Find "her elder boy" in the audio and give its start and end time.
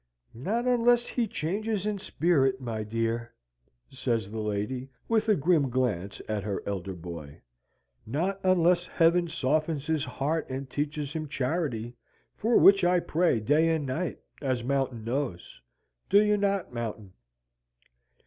6.41-7.39